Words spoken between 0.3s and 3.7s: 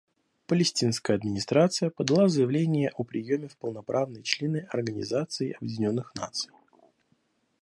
Палестинская администрация подала заявление о приеме в